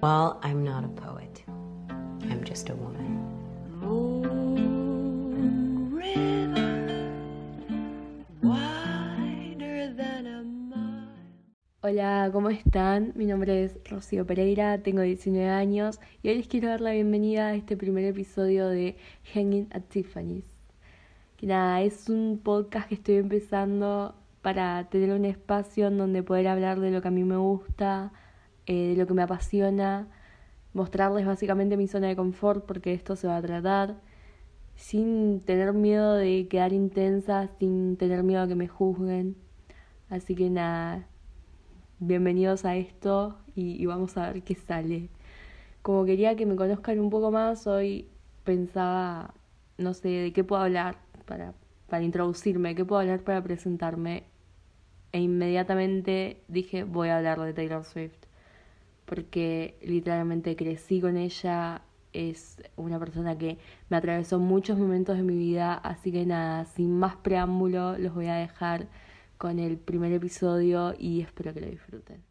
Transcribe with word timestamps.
Well, 0.00 0.38
I'm 0.44 0.62
not 0.62 0.84
a 0.84 0.88
poet. 0.88 1.42
I'm 2.30 2.44
just 2.44 2.70
a 2.70 2.74
woman. 2.76 3.18
Hola, 11.80 12.30
¿cómo 12.32 12.50
están? 12.50 13.12
Mi 13.16 13.26
nombre 13.26 13.64
es 13.64 13.78
Rocío 13.90 14.24
Pereira, 14.24 14.78
tengo 14.82 15.02
19 15.02 15.48
años 15.48 15.98
y 16.22 16.28
hoy 16.28 16.36
les 16.36 16.46
quiero 16.46 16.68
dar 16.68 16.80
la 16.80 16.92
bienvenida 16.92 17.48
a 17.48 17.54
este 17.54 17.76
primer 17.76 18.04
episodio 18.04 18.68
de 18.68 18.96
Hanging 19.34 19.66
at 19.72 19.82
Tiffany's. 19.88 20.44
Que 21.36 21.48
nada, 21.48 21.80
es 21.80 22.08
un 22.08 22.38
podcast 22.44 22.88
que 22.88 22.94
estoy 22.94 23.16
empezando 23.16 24.14
para 24.42 24.88
tener 24.90 25.10
un 25.10 25.24
espacio 25.24 25.88
en 25.88 25.98
donde 25.98 26.22
poder 26.22 26.46
hablar 26.46 26.78
de 26.78 26.92
lo 26.92 27.02
que 27.02 27.08
a 27.08 27.10
mí 27.10 27.24
me 27.24 27.36
gusta, 27.36 28.12
eh, 28.68 28.88
de 28.90 28.96
lo 28.96 29.06
que 29.06 29.14
me 29.14 29.22
apasiona, 29.22 30.08
mostrarles 30.74 31.26
básicamente 31.26 31.76
mi 31.78 31.88
zona 31.88 32.08
de 32.08 32.16
confort 32.16 32.66
porque 32.66 32.92
esto 32.92 33.16
se 33.16 33.26
va 33.26 33.38
a 33.38 33.42
tratar, 33.42 33.96
sin 34.76 35.40
tener 35.40 35.72
miedo 35.72 36.14
de 36.14 36.48
quedar 36.48 36.72
intensa, 36.74 37.48
sin 37.58 37.96
tener 37.96 38.22
miedo 38.22 38.42
a 38.42 38.48
que 38.48 38.54
me 38.54 38.68
juzguen. 38.68 39.36
Así 40.10 40.34
que 40.34 40.50
nada, 40.50 41.06
bienvenidos 41.98 42.66
a 42.66 42.76
esto 42.76 43.38
y, 43.54 43.82
y 43.82 43.86
vamos 43.86 44.16
a 44.18 44.32
ver 44.32 44.42
qué 44.42 44.54
sale. 44.54 45.08
Como 45.82 46.04
quería 46.04 46.36
que 46.36 46.46
me 46.46 46.56
conozcan 46.56 47.00
un 47.00 47.10
poco 47.10 47.30
más, 47.30 47.66
hoy 47.66 48.06
pensaba, 48.44 49.34
no 49.78 49.94
sé, 49.94 50.08
de 50.08 50.32
qué 50.34 50.44
puedo 50.44 50.62
hablar 50.62 50.98
para, 51.26 51.54
para 51.88 52.02
introducirme, 52.04 52.74
qué 52.74 52.84
puedo 52.84 53.00
hablar 53.00 53.20
para 53.24 53.42
presentarme. 53.42 54.24
E 55.12 55.20
inmediatamente 55.20 56.42
dije, 56.48 56.84
voy 56.84 57.08
a 57.08 57.16
hablar 57.18 57.40
de 57.40 57.54
Taylor 57.54 57.84
Swift 57.84 58.27
porque 59.08 59.78
literalmente 59.82 60.54
crecí 60.54 61.00
con 61.00 61.16
ella, 61.16 61.80
es 62.12 62.62
una 62.76 62.98
persona 62.98 63.38
que 63.38 63.58
me 63.88 63.96
atravesó 63.96 64.38
muchos 64.38 64.78
momentos 64.78 65.16
de 65.16 65.22
mi 65.22 65.34
vida, 65.34 65.74
así 65.74 66.12
que 66.12 66.26
nada, 66.26 66.66
sin 66.66 66.98
más 66.98 67.16
preámbulo, 67.16 67.96
los 67.96 68.14
voy 68.14 68.26
a 68.26 68.34
dejar 68.34 68.88
con 69.38 69.58
el 69.58 69.78
primer 69.78 70.12
episodio 70.12 70.94
y 70.98 71.22
espero 71.22 71.54
que 71.54 71.60
lo 71.62 71.68
disfruten. 71.68 72.27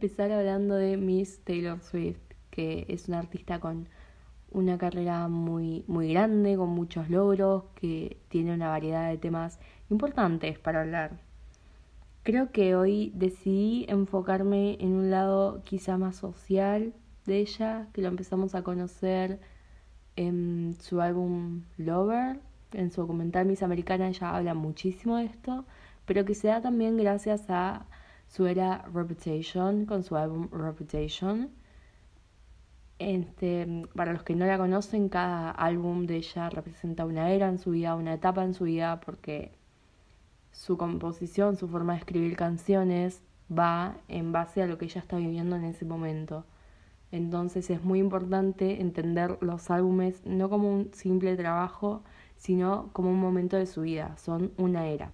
Empezar 0.00 0.32
hablando 0.32 0.76
de 0.76 0.96
Miss 0.96 1.40
Taylor 1.44 1.78
Swift? 1.82 2.22
Que 2.48 2.86
es 2.88 3.08
una 3.08 3.18
artista 3.18 3.60
con 3.60 3.86
una 4.50 4.78
carrera 4.78 5.28
muy, 5.28 5.84
muy 5.88 6.14
grande, 6.14 6.56
con 6.56 6.70
muchos 6.70 7.10
logros, 7.10 7.64
que 7.74 8.16
tiene 8.28 8.54
una 8.54 8.70
variedad 8.70 9.10
de 9.10 9.18
temas 9.18 9.60
importantes 9.90 10.58
para 10.58 10.80
hablar. 10.80 11.20
Creo 12.22 12.50
que 12.50 12.74
hoy 12.74 13.12
decidí 13.14 13.84
enfocarme 13.90 14.78
en 14.80 14.92
un 14.92 15.10
lado 15.10 15.60
quizá 15.64 15.98
más 15.98 16.16
social 16.16 16.94
de 17.26 17.40
ella, 17.40 17.88
que 17.92 18.00
lo 18.00 18.08
empezamos 18.08 18.54
a 18.54 18.62
conocer 18.62 19.38
en 20.16 20.76
su 20.80 21.02
álbum 21.02 21.64
Lover, 21.76 22.40
en 22.72 22.90
su 22.90 23.02
documental 23.02 23.44
Miss 23.44 23.62
Americana 23.62 24.08
ella 24.08 24.34
habla 24.34 24.54
muchísimo 24.54 25.18
de 25.18 25.26
esto, 25.26 25.66
pero 26.06 26.24
que 26.24 26.34
se 26.34 26.48
da 26.48 26.62
también 26.62 26.96
gracias 26.96 27.50
a 27.50 27.84
su 28.30 28.46
era 28.46 28.84
Reputation, 28.94 29.86
con 29.86 30.04
su 30.04 30.16
álbum 30.16 30.48
Reputation. 30.52 31.50
Este, 33.00 33.66
para 33.94 34.12
los 34.12 34.22
que 34.22 34.36
no 34.36 34.46
la 34.46 34.56
conocen, 34.56 35.08
cada 35.08 35.50
álbum 35.50 36.06
de 36.06 36.16
ella 36.18 36.48
representa 36.48 37.06
una 37.06 37.32
era 37.32 37.48
en 37.48 37.58
su 37.58 37.72
vida, 37.72 37.96
una 37.96 38.14
etapa 38.14 38.44
en 38.44 38.54
su 38.54 38.64
vida, 38.64 39.00
porque 39.00 39.52
su 40.52 40.76
composición, 40.76 41.56
su 41.56 41.66
forma 41.66 41.94
de 41.94 42.00
escribir 42.00 42.36
canciones 42.36 43.20
va 43.50 43.96
en 44.06 44.30
base 44.30 44.62
a 44.62 44.66
lo 44.66 44.78
que 44.78 44.84
ella 44.84 45.00
está 45.00 45.16
viviendo 45.16 45.56
en 45.56 45.64
ese 45.64 45.84
momento. 45.84 46.44
Entonces 47.10 47.68
es 47.70 47.82
muy 47.82 47.98
importante 47.98 48.80
entender 48.80 49.38
los 49.40 49.70
álbumes 49.70 50.24
no 50.24 50.48
como 50.48 50.72
un 50.72 50.92
simple 50.92 51.36
trabajo, 51.36 52.04
sino 52.36 52.90
como 52.92 53.10
un 53.10 53.18
momento 53.18 53.56
de 53.56 53.66
su 53.66 53.80
vida, 53.80 54.16
son 54.18 54.52
una 54.56 54.86
era. 54.86 55.10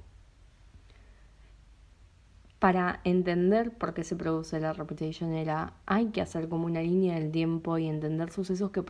Para 2.59 3.01
entender 3.05 3.71
por 3.73 3.93
qué 3.93 4.03
se 4.03 4.17
produce 4.17 4.59
la 4.61 4.73
Reputation 4.73 5.33
era, 5.35 5.75
hay 5.85 6.07
que 6.07 6.23
hacer 6.23 6.49
como 6.49 6.67
una 6.67 6.81
línea 6.81 7.15
del 7.19 7.31
tiempo 7.31 7.77
y 7.77 7.87
entender 7.87 8.31
sucesos 8.33 8.71
que, 8.71 8.83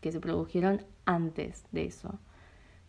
que 0.00 0.12
se 0.12 0.20
produjeron 0.20 0.84
antes 1.06 1.64
de 1.72 1.86
eso. 1.86 2.18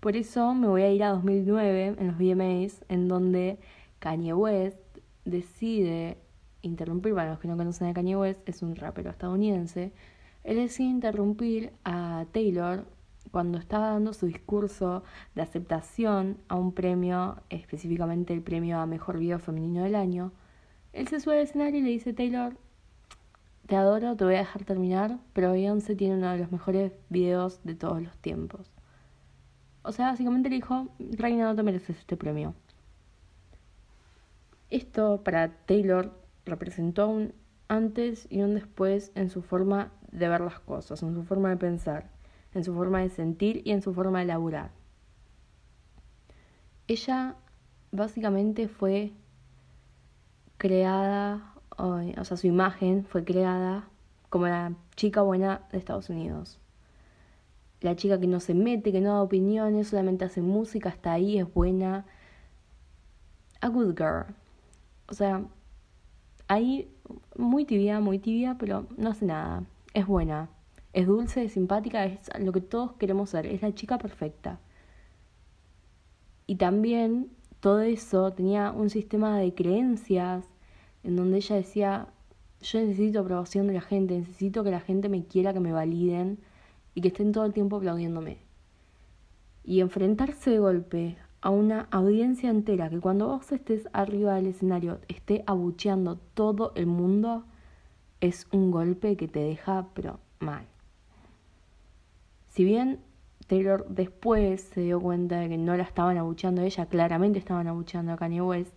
Por 0.01 0.15
eso 0.15 0.53
me 0.53 0.67
voy 0.67 0.81
a 0.81 0.91
ir 0.91 1.03
a 1.03 1.09
2009 1.09 1.95
en 1.97 2.07
los 2.07 2.17
VMAs, 2.17 2.85
en 2.89 3.07
donde 3.07 3.59
Kanye 3.99 4.33
West 4.33 4.79
decide 5.23 6.17
interrumpir, 6.61 7.13
para 7.15 7.31
los 7.31 7.39
que 7.39 7.47
no 7.47 7.57
conocen 7.57 7.87
a 7.87 7.93
Kanye 7.93 8.17
West, 8.17 8.47
es 8.47 8.61
un 8.61 8.75
rapero 8.75 9.09
estadounidense, 9.09 9.93
él 10.43 10.57
decide 10.57 10.87
interrumpir 10.87 11.73
a 11.83 12.25
Taylor 12.31 12.85
cuando 13.31 13.57
estaba 13.57 13.89
dando 13.89 14.13
su 14.13 14.25
discurso 14.25 15.03
de 15.35 15.41
aceptación 15.41 16.37
a 16.47 16.55
un 16.55 16.71
premio, 16.71 17.37
específicamente 17.49 18.33
el 18.33 18.41
premio 18.41 18.79
a 18.79 18.85
Mejor 18.85 19.19
Video 19.19 19.39
Femenino 19.39 19.83
del 19.83 19.95
Año, 19.95 20.31
él 20.93 21.07
se 21.07 21.19
sube 21.19 21.35
al 21.35 21.43
escenario 21.43 21.79
y 21.79 21.83
le 21.83 21.89
dice, 21.89 22.13
Taylor, 22.13 22.57
te 23.67 23.75
adoro, 23.75 24.15
te 24.15 24.23
voy 24.23 24.35
a 24.35 24.39
dejar 24.39 24.63
terminar, 24.63 25.19
pero 25.33 25.51
Beyoncé 25.51 25.95
tiene 25.95 26.15
uno 26.15 26.31
de 26.31 26.37
los 26.37 26.51
mejores 26.51 26.93
videos 27.09 27.59
de 27.63 27.75
todos 27.75 28.01
los 28.01 28.17
tiempos. 28.17 28.71
O 29.83 29.91
sea, 29.91 30.07
básicamente 30.07 30.49
le 30.49 30.55
dijo, 30.55 30.87
Reina, 30.99 31.45
no 31.45 31.55
te 31.55 31.63
mereces 31.63 31.97
este 31.97 32.17
premio. 32.17 32.55
Esto 34.69 35.21
para 35.23 35.49
Taylor 35.65 36.11
representó 36.45 37.07
un 37.07 37.33
antes 37.67 38.27
y 38.29 38.41
un 38.41 38.55
después 38.55 39.11
en 39.15 39.29
su 39.29 39.41
forma 39.41 39.91
de 40.11 40.29
ver 40.29 40.41
las 40.41 40.59
cosas, 40.59 41.03
en 41.03 41.13
su 41.13 41.23
forma 41.23 41.49
de 41.49 41.57
pensar 41.57 42.09
en 42.57 42.63
su 42.63 42.73
forma 42.73 42.99
de 43.01 43.09
sentir 43.09 43.61
y 43.65 43.71
en 43.71 43.81
su 43.81 43.93
forma 43.93 44.19
de 44.19 44.25
laburar. 44.25 44.71
Ella 46.87 47.35
básicamente 47.91 48.67
fue 48.67 49.13
creada, 50.57 51.53
o 51.77 52.23
sea, 52.23 52.37
su 52.37 52.47
imagen 52.47 53.05
fue 53.05 53.23
creada 53.23 53.87
como 54.29 54.47
la 54.47 54.73
chica 54.95 55.21
buena 55.21 55.61
de 55.71 55.77
Estados 55.77 56.09
Unidos. 56.09 56.59
La 57.81 57.95
chica 57.95 58.19
que 58.19 58.27
no 58.27 58.39
se 58.39 58.53
mete, 58.53 58.91
que 58.91 59.01
no 59.01 59.13
da 59.13 59.21
opiniones, 59.21 59.89
solamente 59.89 60.25
hace 60.25 60.41
música, 60.41 60.89
está 60.89 61.13
ahí, 61.13 61.37
es 61.37 61.53
buena. 61.53 62.05
A 63.61 63.67
good 63.69 63.95
girl. 63.95 64.33
O 65.07 65.13
sea, 65.13 65.45
ahí 66.47 66.91
muy 67.37 67.65
tibia, 67.65 67.99
muy 67.99 68.19
tibia, 68.19 68.55
pero 68.59 68.87
no 68.97 69.09
hace 69.09 69.25
nada. 69.25 69.63
Es 69.93 70.07
buena 70.07 70.49
es 70.97 71.05
dulce, 71.05 71.43
es 71.43 71.51
simpática, 71.51 72.05
es 72.05 72.27
lo 72.39 72.51
que 72.51 72.59
todos 72.59 72.93
queremos 72.93 73.29
ser, 73.29 73.45
es 73.45 73.61
la 73.61 73.71
chica 73.71 73.99
perfecta. 73.99 74.59
Y 76.47 76.55
también 76.55 77.29
todo 77.59 77.81
eso 77.81 78.33
tenía 78.33 78.71
un 78.71 78.89
sistema 78.89 79.37
de 79.37 79.53
creencias 79.53 80.43
en 81.03 81.15
donde 81.15 81.37
ella 81.37 81.55
decía, 81.55 82.07
yo 82.61 82.79
necesito 82.79 83.19
aprobación 83.19 83.67
de 83.67 83.73
la 83.73 83.81
gente, 83.81 84.17
necesito 84.17 84.63
que 84.63 84.71
la 84.71 84.79
gente 84.79 85.07
me 85.07 85.23
quiera, 85.23 85.53
que 85.53 85.59
me 85.59 85.71
validen 85.71 86.39
y 86.95 87.01
que 87.01 87.09
estén 87.09 87.31
todo 87.31 87.45
el 87.45 87.53
tiempo 87.53 87.75
aplaudiéndome. 87.75 88.39
Y 89.63 89.81
enfrentarse 89.81 90.49
de 90.49 90.57
golpe 90.57 91.17
a 91.41 91.51
una 91.51 91.87
audiencia 91.91 92.49
entera 92.49 92.89
que 92.89 92.99
cuando 92.99 93.27
vos 93.27 93.51
estés 93.51 93.87
arriba 93.93 94.33
del 94.33 94.47
escenario 94.47 94.97
esté 95.09 95.43
abucheando 95.45 96.17
todo 96.33 96.71
el 96.73 96.87
mundo, 96.87 97.43
es 98.19 98.47
un 98.51 98.71
golpe 98.71 99.15
que 99.15 99.27
te 99.27 99.41
deja 99.41 99.89
pero 99.93 100.19
mal. 100.39 100.65
Si 102.57 102.63
bien 102.63 103.01
Taylor 103.45 103.85
después 103.87 104.61
se 104.61 104.81
dio 104.81 104.99
cuenta 104.99 105.39
de 105.39 105.47
que 105.47 105.59
no 105.59 105.77
la 105.77 105.83
estaban 105.83 106.17
abucheando 106.17 106.63
ella, 106.63 106.87
claramente 106.87 107.37
estaban 107.37 107.67
abucheando 107.67 108.11
a 108.11 108.17
Kanye 108.17 108.41
West, 108.41 108.73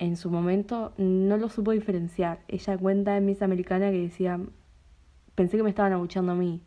en 0.00 0.16
su 0.16 0.32
momento 0.32 0.92
no 0.98 1.36
lo 1.36 1.48
supo 1.48 1.70
diferenciar. 1.70 2.40
Ella 2.48 2.76
cuenta 2.76 3.16
en 3.16 3.24
Miss 3.24 3.40
Americana 3.42 3.92
que 3.92 4.00
decía, 4.00 4.40
pensé 5.36 5.58
que 5.58 5.62
me 5.62 5.68
estaban 5.68 5.92
abucheando 5.92 6.32
a 6.32 6.34
mí. 6.34 6.60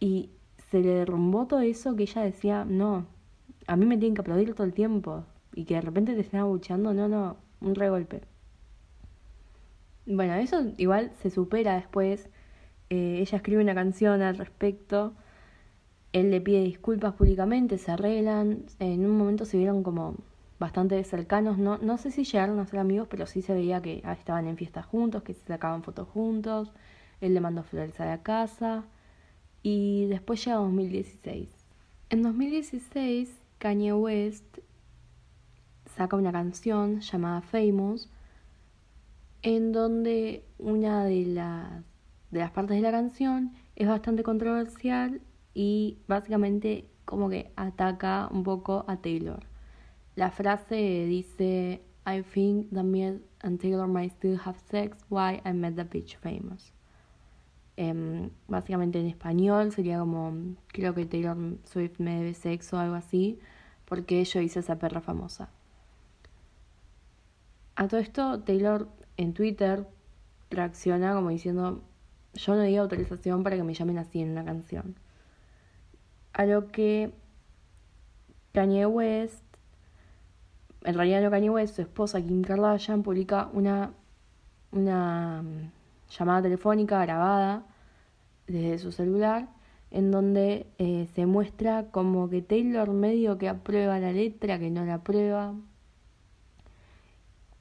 Y 0.00 0.30
se 0.56 0.80
le 0.80 0.94
derrumbó 0.94 1.46
todo 1.46 1.60
eso 1.60 1.94
que 1.94 2.02
ella 2.02 2.22
decía, 2.22 2.64
no, 2.64 3.06
a 3.68 3.76
mí 3.76 3.86
me 3.86 3.98
tienen 3.98 4.16
que 4.16 4.22
aplaudir 4.22 4.52
todo 4.54 4.66
el 4.66 4.74
tiempo 4.74 5.26
y 5.54 5.64
que 5.64 5.76
de 5.76 5.80
repente 5.80 6.14
te 6.14 6.22
estén 6.22 6.40
abucheando, 6.40 6.92
no, 6.92 7.06
no, 7.06 7.36
un 7.60 7.76
regolpe. 7.76 8.22
Bueno, 10.06 10.34
eso 10.34 10.72
igual 10.76 11.12
se 11.20 11.30
supera 11.30 11.76
después. 11.76 12.28
Eh, 12.92 13.20
ella 13.22 13.36
escribe 13.38 13.62
una 13.62 13.74
canción 13.74 14.20
al 14.20 14.36
respecto. 14.36 15.14
Él 16.12 16.30
le 16.30 16.42
pide 16.42 16.62
disculpas 16.62 17.14
públicamente, 17.14 17.78
se 17.78 17.90
arreglan. 17.90 18.66
En 18.80 19.06
un 19.06 19.16
momento 19.16 19.46
se 19.46 19.56
vieron 19.56 19.82
como 19.82 20.16
bastante 20.58 21.02
cercanos. 21.04 21.56
No, 21.56 21.78
no 21.78 21.96
sé 21.96 22.10
si 22.10 22.24
llegaron 22.24 22.60
a 22.60 22.66
ser 22.66 22.80
amigos, 22.80 23.08
pero 23.10 23.26
sí 23.26 23.40
se 23.40 23.54
veía 23.54 23.80
que 23.80 24.02
estaban 24.18 24.46
en 24.46 24.58
fiestas 24.58 24.84
juntos, 24.84 25.22
que 25.22 25.32
se 25.32 25.46
sacaban 25.46 25.82
fotos 25.82 26.06
juntos. 26.08 26.70
Él 27.22 27.32
le 27.32 27.40
mandó 27.40 27.62
flores 27.62 27.98
a 27.98 28.04
la 28.04 28.22
casa. 28.22 28.84
Y 29.62 30.04
después 30.08 30.44
llega 30.44 30.58
2016. 30.58 31.48
En 32.10 32.22
2016, 32.22 33.34
Kanye 33.56 33.94
West 33.94 34.58
saca 35.96 36.16
una 36.16 36.32
canción 36.32 37.00
llamada 37.00 37.40
Famous, 37.40 38.10
en 39.40 39.72
donde 39.72 40.44
una 40.58 41.06
de 41.06 41.24
las, 41.24 41.91
de 42.32 42.40
las 42.40 42.50
partes 42.50 42.76
de 42.76 42.82
la 42.82 42.90
canción 42.90 43.52
es 43.76 43.86
bastante 43.86 44.24
controversial 44.24 45.20
y 45.54 45.98
básicamente 46.08 46.88
como 47.04 47.28
que 47.28 47.52
ataca 47.56 48.28
un 48.32 48.42
poco 48.42 48.84
a 48.88 48.96
Taylor. 48.96 49.46
La 50.16 50.30
frase 50.30 51.06
dice, 51.06 51.82
I 52.06 52.22
think 52.22 52.72
that 52.72 52.84
me 52.84 53.20
and 53.42 53.60
Taylor 53.60 53.86
might 53.86 54.12
still 54.12 54.38
have 54.44 54.58
sex, 54.70 54.98
why 55.10 55.40
I 55.44 55.52
met 55.52 55.76
the 55.76 55.84
bitch 55.84 56.16
famous. 56.16 56.72
Em, 57.76 58.30
básicamente 58.48 58.98
en 59.00 59.06
español 59.06 59.72
sería 59.72 59.98
como, 59.98 60.56
creo 60.68 60.94
que 60.94 61.06
Taylor 61.06 61.36
Swift 61.64 61.98
me 61.98 62.16
debe 62.16 62.34
sexo 62.34 62.76
o 62.76 62.80
algo 62.80 62.94
así, 62.94 63.40
porque 63.84 64.24
yo 64.24 64.40
hice 64.40 64.60
esa 64.60 64.78
perra 64.78 65.00
famosa. 65.02 65.50
A 67.76 67.88
todo 67.88 68.00
esto, 68.00 68.40
Taylor 68.40 68.88
en 69.16 69.34
Twitter 69.34 69.86
reacciona 70.50 71.14
como 71.14 71.30
diciendo, 71.30 71.82
yo 72.34 72.54
no 72.54 72.62
di 72.62 72.76
autorización 72.76 73.42
para 73.42 73.56
que 73.56 73.62
me 73.62 73.74
llamen 73.74 73.98
así 73.98 74.20
en 74.20 74.30
una 74.30 74.44
canción. 74.44 74.96
A 76.32 76.46
lo 76.46 76.68
que 76.68 77.12
Kanye 78.52 78.86
West, 78.86 79.44
en 80.84 80.94
realidad 80.94 81.22
no 81.22 81.30
Kanye 81.30 81.50
West, 81.50 81.76
su 81.76 81.82
esposa 81.82 82.20
Kim 82.20 82.42
Kardashian 82.42 83.02
publica 83.02 83.48
una, 83.52 83.92
una 84.72 85.42
mm, 85.42 85.70
llamada 86.18 86.42
telefónica 86.42 87.00
grabada 87.02 87.64
desde 88.46 88.78
su 88.78 88.92
celular 88.92 89.48
en 89.92 90.10
donde 90.10 90.66
eh, 90.78 91.06
se 91.14 91.26
muestra 91.26 91.90
como 91.90 92.30
que 92.30 92.40
Taylor 92.40 92.90
medio 92.92 93.36
que 93.36 93.48
aprueba 93.48 93.98
la 93.98 94.10
letra, 94.12 94.58
que 94.58 94.70
no 94.70 94.84
la 94.86 94.94
aprueba, 94.94 95.54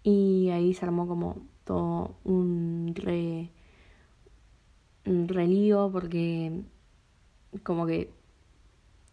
y 0.01 0.49
ahí 0.49 0.73
se 0.73 0.85
armó 0.85 1.07
como 1.07 1.37
todo 1.65 2.15
un 2.23 2.93
re 2.95 3.49
relío 5.05 5.89
porque 5.91 6.63
como 7.63 7.85
que 7.85 8.11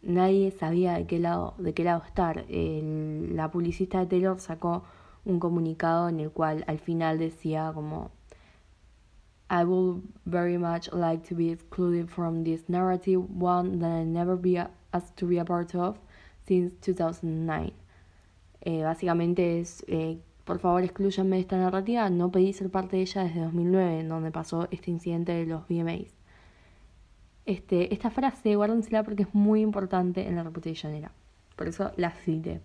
nadie 0.02 0.50
sabía 0.50 0.94
de 0.94 1.06
qué 1.06 1.18
lado 1.18 1.54
de 1.58 1.74
qué 1.74 1.84
lado 1.84 2.02
estar 2.06 2.44
la 2.48 3.50
publicista 3.50 3.98
de 4.00 4.06
Taylor 4.06 4.38
sacó 4.40 4.84
un 5.24 5.40
comunicado 5.40 6.08
en 6.08 6.20
el 6.20 6.30
cual 6.30 6.64
al 6.66 6.78
final 6.78 7.18
decía 7.18 7.72
como 7.74 8.10
I 9.50 9.64
would 9.64 10.02
very 10.26 10.58
much 10.58 10.92
like 10.92 11.26
to 11.28 11.34
be 11.34 11.50
excluded 11.50 12.10
from 12.10 12.44
this 12.44 12.68
narrative, 12.68 13.22
one 13.30 13.78
that 13.78 13.90
I 13.90 14.04
never 14.04 14.36
be 14.36 14.58
asked 14.92 15.16
to 15.16 15.26
be 15.26 15.38
a 15.38 15.44
part 15.44 15.74
of 15.74 15.98
since 16.46 16.74
2009. 16.82 17.72
Eh, 18.60 18.82
básicamente 18.82 19.60
es 19.60 19.84
eh, 19.88 20.18
por 20.48 20.60
favor 20.60 20.82
excluyanme 20.82 21.36
de 21.36 21.42
esta 21.42 21.58
narrativa, 21.58 22.08
no 22.08 22.30
pedí 22.30 22.54
ser 22.54 22.70
parte 22.70 22.96
de 22.96 23.02
ella 23.02 23.24
desde 23.24 23.42
2009, 23.42 24.00
en 24.00 24.08
donde 24.08 24.30
pasó 24.30 24.66
este 24.70 24.90
incidente 24.90 25.32
de 25.32 25.44
los 25.44 25.68
VMAs. 25.68 26.16
Este, 27.44 27.92
esta 27.92 28.08
frase, 28.10 28.56
guárdensela 28.56 29.02
porque 29.02 29.24
es 29.24 29.34
muy 29.34 29.60
importante 29.60 30.26
en 30.26 30.36
la 30.36 30.44
Reputation 30.44 30.94
era. 30.94 31.12
Por 31.54 31.68
eso 31.68 31.92
la 31.98 32.12
cité. 32.12 32.62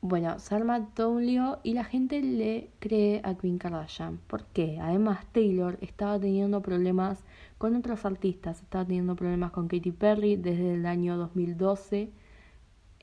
Bueno, 0.00 0.38
se 0.38 0.54
arma 0.54 0.90
todo 0.94 1.10
un 1.10 1.26
lío 1.26 1.58
y 1.64 1.74
la 1.74 1.82
gente 1.82 2.22
le 2.22 2.70
cree 2.78 3.20
a 3.24 3.34
Queen 3.34 3.58
Kardashian. 3.58 4.18
¿Por 4.28 4.44
qué? 4.44 4.78
Además, 4.80 5.26
Taylor 5.32 5.76
estaba 5.80 6.20
teniendo 6.20 6.62
problemas 6.62 7.24
con 7.58 7.74
otros 7.74 8.04
artistas. 8.04 8.62
Estaba 8.62 8.84
teniendo 8.84 9.16
problemas 9.16 9.50
con 9.50 9.66
Katy 9.66 9.90
Perry 9.90 10.36
desde 10.36 10.74
el 10.74 10.86
año 10.86 11.16
2012 11.16 12.12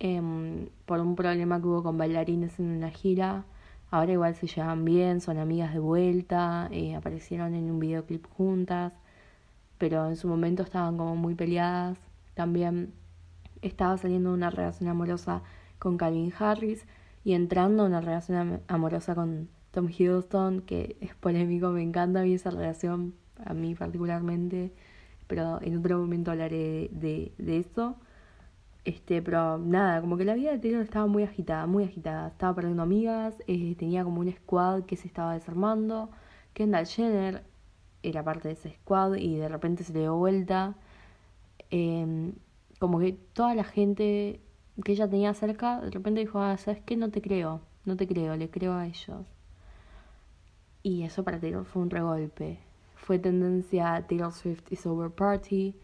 Em, 0.03 0.67
por 0.85 1.00
un 1.00 1.15
problema 1.15 1.61
que 1.61 1.67
hubo 1.67 1.81
con 1.81 1.97
bailarines 1.97 2.59
en 2.59 2.67
una 2.67 2.89
gira. 2.91 3.45
Ahora 3.89 4.11
igual 4.11 4.35
se 4.35 4.47
llevan 4.47 4.83
bien, 4.83 5.21
son 5.21 5.38
amigas 5.38 5.73
de 5.73 5.79
vuelta, 5.79 6.67
eh, 6.71 6.94
aparecieron 6.95 7.55
en 7.55 7.71
un 7.71 7.79
videoclip 7.79 8.25
juntas, 8.27 8.91
pero 9.77 10.07
en 10.09 10.17
su 10.17 10.27
momento 10.27 10.63
estaban 10.63 10.97
como 10.97 11.15
muy 11.15 11.35
peleadas. 11.35 11.97
También 12.33 12.94
estaba 13.61 13.97
saliendo 13.97 14.33
una 14.33 14.50
relación 14.50 14.89
amorosa 14.89 15.41
con 15.79 15.97
Calvin 15.97 16.33
Harris 16.38 16.85
y 17.23 17.33
entrando 17.33 17.85
una 17.85 18.01
relación 18.01 18.61
amorosa 18.67 19.15
con 19.15 19.47
Tom 19.71 19.88
Hiddleston, 19.89 20.61
que 20.63 20.97
es 20.99 21.15
polémico, 21.15 21.69
me 21.69 21.81
encanta 21.81 22.21
a 22.21 22.23
mí 22.23 22.33
esa 22.33 22.49
relación, 22.51 23.13
a 23.45 23.53
mí 23.53 23.73
particularmente, 23.73 24.73
pero 25.27 25.61
en 25.61 25.77
otro 25.77 25.97
momento 25.99 26.31
hablaré 26.31 26.89
de, 26.91 27.31
de 27.38 27.59
eso. 27.59 27.95
Este, 28.85 29.21
pero 29.21 29.57
nada, 29.57 30.01
como 30.01 30.18
que 30.18 30.25
la 30.25 30.33
vida 30.33 30.51
de 30.51 30.59
Taylor 30.59 30.81
estaba 30.81 31.07
muy 31.07 31.24
agitada, 31.24 31.65
muy 31.68 31.85
agitada. 31.85 32.27
Estaba 32.27 32.56
perdiendo 32.56 32.83
amigas, 32.83 33.35
eh, 33.47 33.75
tenía 33.75 34.03
como 34.03 34.21
un 34.21 34.31
squad 34.31 34.83
que 34.83 34.97
se 34.97 35.07
estaba 35.07 35.33
desarmando. 35.33 36.09
Kendall 36.53 36.85
Jenner 36.88 37.44
era 38.03 38.24
parte 38.24 38.50
de 38.50 38.56
ese 38.56 38.71
squad 38.74 39.15
y 39.15 39.38
de 39.38 39.47
repente 39.50 39.83
se 39.83 39.94
le 39.94 40.01
dio 40.01 40.15
vuelta. 40.18 40.75
Em, 41.71 42.33
como 42.80 43.00
que 43.00 43.13
toda 43.33 43.56
la 43.56 43.63
gente 43.63 44.41
que 44.83 44.91
ella 44.94 45.09
tenía 45.09 45.33
cerca, 45.33 45.81
de 45.81 45.91
repente 45.91 46.19
dijo, 46.21 46.39
ah, 46.39 46.57
¿sabes 46.57 46.81
qué? 46.85 46.97
No 46.97 47.09
te 47.12 47.21
creo, 47.21 47.62
no 47.85 47.95
te 47.97 48.07
creo, 48.07 48.35
le 48.35 48.50
creo 48.50 48.74
a 48.74 48.88
ellos. 48.88 49.27
Y 50.83 51.03
eso 51.03 51.24
para 51.24 51.39
Taylor 51.39 51.65
fue 51.65 51.81
un 51.81 51.89
regolpe. 51.89 52.59
Fue 52.95 53.19
tendencia 53.19 54.06
Taylor 54.07 54.31
Swift 54.31 54.71
is 54.71 54.85
over 54.85 55.09
party 55.09 55.75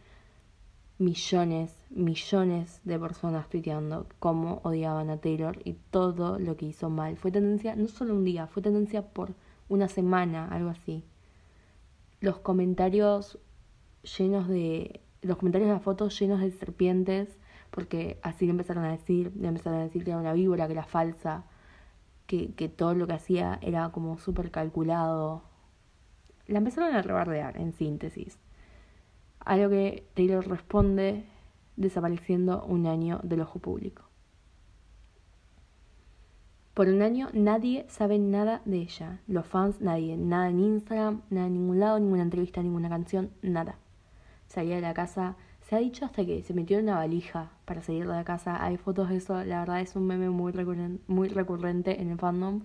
millones, 0.99 1.73
millones 1.89 2.81
de 2.83 2.99
personas 2.99 3.49
tuiteando 3.49 4.05
cómo 4.19 4.59
odiaban 4.63 5.09
a 5.09 5.17
Taylor 5.17 5.57
y 5.63 5.73
todo 5.73 6.37
lo 6.37 6.57
que 6.57 6.67
hizo 6.67 6.89
mal. 6.89 7.17
Fue 7.17 7.31
tendencia 7.31 7.75
no 7.75 7.87
solo 7.87 8.13
un 8.13 8.25
día, 8.25 8.47
fue 8.47 8.61
tendencia 8.61 9.01
por 9.01 9.33
una 9.69 9.87
semana, 9.87 10.47
algo 10.49 10.69
así. 10.69 11.03
Los 12.19 12.39
comentarios 12.39 13.39
llenos 14.17 14.47
de. 14.47 15.01
Los 15.21 15.37
comentarios 15.37 15.69
de 15.69 15.73
las 15.73 15.83
fotos 15.83 16.17
llenos 16.19 16.41
de 16.41 16.51
serpientes, 16.51 17.37
porque 17.71 18.19
así 18.21 18.45
le 18.45 18.51
empezaron 18.51 18.85
a 18.85 18.91
decir, 18.91 19.33
le 19.35 19.47
empezaron 19.47 19.79
a 19.79 19.83
decir 19.83 20.03
que 20.03 20.11
era 20.11 20.19
una 20.19 20.33
víbora, 20.33 20.67
que 20.67 20.73
era 20.73 20.85
falsa, 20.85 21.45
que, 22.25 22.53
que 22.53 22.69
todo 22.69 22.93
lo 22.93 23.07
que 23.07 23.13
hacía 23.13 23.59
era 23.61 23.89
como 23.89 24.17
súper 24.17 24.51
calculado. 24.51 25.43
La 26.47 26.59
empezaron 26.59 26.95
a 26.95 27.01
rebardear, 27.01 27.57
en 27.57 27.73
síntesis. 27.73 28.39
A 29.39 29.57
lo 29.57 29.69
que 29.69 30.07
Taylor 30.15 30.47
responde 30.47 31.25
desapareciendo 31.75 32.65
un 32.65 32.87
año 32.87 33.19
del 33.23 33.41
ojo 33.41 33.59
público. 33.59 34.03
Por 36.79 36.87
un 36.87 37.01
año 37.01 37.27
nadie 37.33 37.85
sabe 37.89 38.19
nada 38.19 38.61
de 38.63 38.77
ella. 38.77 39.19
Los 39.27 39.45
fans, 39.45 39.81
nadie. 39.81 40.15
Nada 40.15 40.49
en 40.49 40.61
Instagram, 40.61 41.23
nada 41.29 41.47
en 41.47 41.53
ningún 41.53 41.79
lado, 41.79 41.99
ninguna 41.99 42.23
entrevista, 42.23 42.63
ninguna 42.63 42.87
canción, 42.87 43.31
nada. 43.41 43.77
Salía 44.47 44.75
de 44.75 44.81
la 44.81 44.93
casa. 44.93 45.35
Se 45.59 45.75
ha 45.75 45.79
dicho 45.79 46.05
hasta 46.05 46.25
que 46.25 46.41
se 46.41 46.53
metió 46.53 46.77
en 46.77 46.85
una 46.85 46.95
valija 46.95 47.51
para 47.65 47.81
salir 47.81 48.07
de 48.07 48.13
la 48.13 48.23
casa. 48.23 48.63
Hay 48.63 48.77
fotos 48.77 49.09
de 49.09 49.17
eso. 49.17 49.43
La 49.43 49.59
verdad 49.59 49.81
es 49.81 49.95
un 49.97 50.07
meme 50.07 50.29
muy 50.29 50.53
recurrente, 50.53 51.03
muy 51.07 51.27
recurrente 51.27 52.01
en 52.01 52.11
el 52.11 52.17
fandom. 52.17 52.61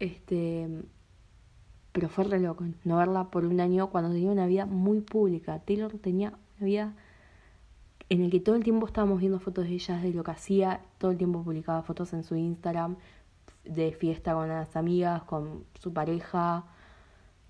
Este, 0.00 0.68
pero 1.92 2.08
fue 2.08 2.24
re 2.24 2.40
loco 2.40 2.64
no 2.84 2.96
verla 2.96 3.30
por 3.30 3.44
un 3.44 3.60
año 3.60 3.90
cuando 3.90 4.10
tenía 4.10 4.30
una 4.30 4.46
vida 4.46 4.66
muy 4.66 5.00
pública. 5.00 5.60
Taylor 5.60 5.92
tenía 5.98 6.34
una 6.58 6.66
vida 6.66 6.94
en 8.08 8.22
el 8.22 8.30
que 8.30 8.40
todo 8.40 8.56
el 8.56 8.64
tiempo 8.64 8.86
estábamos 8.86 9.20
viendo 9.20 9.38
fotos 9.40 9.64
de 9.64 9.74
ella, 9.74 9.96
de 9.98 10.12
lo 10.12 10.24
que 10.24 10.30
hacía, 10.32 10.80
todo 10.98 11.10
el 11.12 11.18
tiempo 11.18 11.42
publicaba 11.42 11.82
fotos 11.82 12.12
en 12.12 12.24
su 12.24 12.36
Instagram, 12.36 12.96
de 13.64 13.92
fiesta 13.92 14.34
con 14.34 14.48
las 14.48 14.74
amigas, 14.76 15.22
con 15.24 15.64
su 15.78 15.92
pareja, 15.92 16.64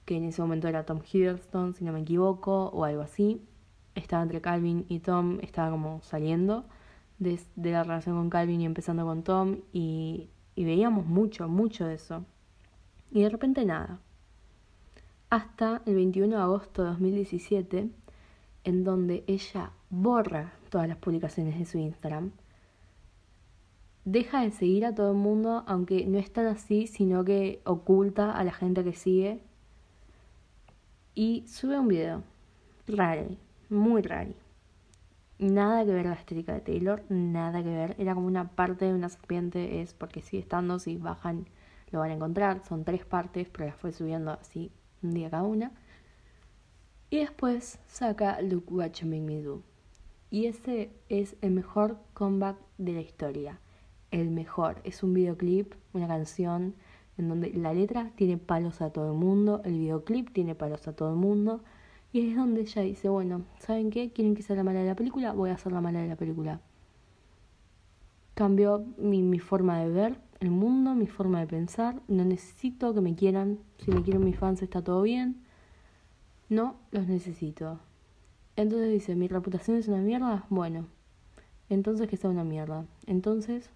que 0.05 0.17
en 0.17 0.25
ese 0.25 0.43
momento 0.43 0.69
era 0.69 0.85
Tom 0.85 1.01
Hiddleston, 1.01 1.75
si 1.75 1.85
no 1.85 1.93
me 1.93 2.01
equivoco, 2.01 2.67
o 2.69 2.85
algo 2.85 3.03
así. 3.03 3.43
Estaba 3.95 4.23
entre 4.23 4.41
Calvin 4.41 4.85
y 4.89 5.01
Tom, 5.01 5.39
estaba 5.41 5.71
como 5.71 6.03
saliendo 6.03 6.67
de, 7.19 7.41
la 7.57 7.83
relación 7.83 8.17
con 8.17 8.31
Calvin 8.31 8.61
y 8.61 8.67
empezando 8.67 9.05
con 9.05 9.23
Tom, 9.23 9.59
y 9.73 10.29
veíamos 10.57 11.07
mucho, 11.07 11.49
mucho 11.49 11.87
de 11.87 11.95
eso. 11.95 12.25
Y 13.11 13.23
de 13.23 13.31
repente 13.31 13.65
nada 13.65 13.99
hasta 15.31 15.81
el 15.87 15.95
21 15.95 16.37
de 16.37 16.43
agosto 16.43 16.83
de 16.83 16.89
2017, 16.89 17.89
en 18.65 18.85
donde 18.85 19.23
ella 19.29 19.71
borra 19.89 20.53
todas 20.71 20.89
las 20.89 20.97
publicaciones 20.99 21.57
de 21.57 21.67
su 21.67 21.79
Instagram, 21.79 22.33
deja 24.05 24.43
de 24.43 24.51
seguir 24.51 24.85
a 24.85 24.95
todo 24.95 25.13
el 25.13 25.19
mundo, 25.19 25.63
aunque 25.69 26.05
no 26.05 26.19
es 26.19 26.33
tan 26.33 26.47
así, 26.47 26.89
sino 26.89 27.25
que 27.25 27.63
oculta 27.65 28.33
a 28.33 28.43
la 28.43 28.53
gente 28.53 28.83
que 28.83 28.93
sigue. 28.93 29.41
Y 31.15 31.45
sube 31.47 31.79
un 31.79 31.89
video. 31.89 32.25
Raro, 32.89 33.29
muy 33.69 34.03
raro. 34.03 34.33
Nada 35.39 35.85
que 35.85 35.93
ver 35.93 36.07
la 36.07 36.15
estética 36.15 36.55
de 36.55 36.61
Taylor, 36.61 37.05
nada 37.09 37.63
que 37.63 37.71
ver. 37.71 37.95
Era 37.99 38.15
como 38.15 38.27
una 38.27 38.49
parte 38.51 38.85
de 38.85 38.95
una 38.95 39.09
serpiente, 39.09 39.81
es 39.81 39.95
porque 39.95 40.23
sigue 40.23 40.43
estando, 40.43 40.81
si 40.81 40.97
bajan 40.97 41.47
lo 41.93 42.01
van 42.01 42.11
a 42.11 42.15
encontrar. 42.15 42.65
Son 42.67 42.85
tres 42.85 43.05
partes, 43.05 43.49
pero 43.49 43.67
las 43.67 43.77
fue 43.77 43.93
subiendo 43.93 44.33
así 44.33 44.73
un 45.03 45.15
día 45.15 45.31
cada 45.31 45.43
una. 45.43 45.73
Y 47.11 47.19
después 47.19 47.79
saca 47.87 48.41
Look 48.41 48.73
What 48.73 48.93
You 49.01 49.07
Make 49.09 49.23
Me 49.23 49.43
Do. 49.43 49.63
Y 50.31 50.47
ese 50.47 50.91
es 51.09 51.37
el 51.41 51.51
mejor 51.51 51.99
comeback 52.15 52.57
de 52.79 52.93
la 52.93 53.01
historia. 53.01 53.59
El 54.11 54.31
mejor. 54.31 54.81
Es 54.85 55.03
un 55.03 55.13
videoclip, 55.15 55.75
una 55.93 56.07
canción 56.07 56.75
en 57.19 57.29
donde 57.29 57.53
la 57.53 57.75
letra 57.75 58.13
tiene 58.15 58.39
palos 58.39 58.81
a 58.81 58.91
todo 58.91 59.13
el 59.13 59.19
mundo, 59.19 59.61
el 59.65 59.79
videoclip 59.79 60.33
tiene 60.33 60.55
palos 60.55 60.87
a 60.89 60.95
todo 60.95 61.11
el 61.11 61.17
mundo. 61.17 61.63
Y 62.13 62.31
es 62.31 62.37
donde 62.37 62.63
ella 62.63 62.83
dice, 62.83 63.09
bueno, 63.09 63.45
¿saben 63.59 63.91
qué? 63.91 64.13
¿Quieren 64.13 64.35
que 64.35 64.43
sea 64.43 64.57
la 64.57 64.65
mala 64.65 64.81
de 64.81 64.87
la 64.87 64.97
película? 64.97 65.33
Voy 65.33 65.51
a 65.51 65.55
hacer 65.55 65.73
la 65.73 65.81
mala 65.81 66.01
de 66.01 66.09
la 66.09 66.17
película. 66.17 66.61
Cambió 68.35 68.85
mi 68.99 69.39
forma 69.39 69.81
de 69.81 69.91
ver 69.91 70.30
el 70.41 70.51
mundo, 70.51 70.95
mi 70.95 71.07
forma 71.07 71.41
de 71.41 71.47
pensar. 71.47 72.01
No 72.09 72.25
necesito 72.25 72.95
que 72.95 73.01
me 73.01 73.15
quieran. 73.15 73.59
Si 73.79 73.91
me 73.91 74.03
quieren 74.03 74.25
mis 74.25 74.39
fans 74.39 74.63
está 74.63 74.83
todo 74.83 75.03
bien. 75.03 75.43
No 76.49 76.77
los 76.91 77.07
necesito. 77.07 77.79
Entonces 78.57 78.91
dice, 78.91 79.15
mi 79.15 79.29
reputación 79.29 79.77
es 79.77 79.89
una 79.89 79.99
mierda. 79.99 80.45
Bueno, 80.49 80.87
entonces 81.69 82.09
que 82.09 82.17
sea 82.17 82.31
una 82.31 82.45
mierda. 82.45 82.85
Entonces, 83.07 83.71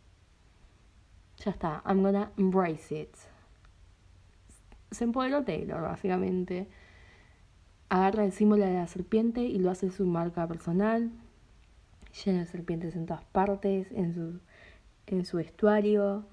ya 1.44 1.52
está. 1.52 1.82
I'm 1.86 2.02
gonna 2.02 2.32
embrace 2.36 3.02
it. 3.02 3.14
Se 4.90 5.04
empoderó 5.04 5.44
Taylor, 5.44 5.82
básicamente 5.82 6.68
agarra 7.94 8.24
el 8.24 8.32
símbolo 8.32 8.64
de 8.64 8.74
la 8.74 8.86
serpiente 8.88 9.42
y 9.42 9.58
lo 9.58 9.70
hace 9.70 9.90
su 9.90 10.04
marca 10.04 10.46
personal, 10.48 11.12
lleno 12.24 12.40
de 12.40 12.46
serpientes 12.46 12.96
en 12.96 13.06
todas 13.06 13.24
partes, 13.24 13.86
en 13.92 14.14
su, 14.14 14.40
en 15.06 15.24
su 15.24 15.36
vestuario, 15.36 16.24